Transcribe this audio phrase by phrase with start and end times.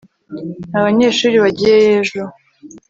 [0.69, 2.21] nta banyeshuri bagiyeyo ejo